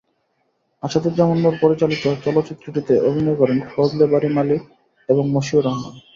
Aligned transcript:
আসাদুজ্জামান 0.83 1.37
নূর 1.43 1.55
পরিচালিত 1.61 2.03
চলচ্চিত্রটিতে 2.25 2.93
অভিনয় 3.07 3.37
করেন 3.41 3.57
ফজলে 3.71 4.05
বারী 4.11 4.29
মালিক 4.37 4.61
এবং 5.09 5.23
মশিউর 5.35 5.65
রহমান। 5.65 5.95